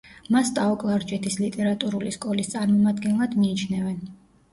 მას 0.35 0.47
ტაო-კლარჯეთის 0.53 1.35
ლიტერატურული 1.41 2.13
სკოლის 2.15 2.49
წარმომადგენლად 2.55 3.37
მიიჩნევენ. 3.43 4.01